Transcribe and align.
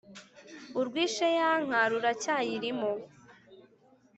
Urwishe 0.79 1.27
ya 1.39 1.51
nka 1.65 1.81
ruracyayirimo. 1.89 2.91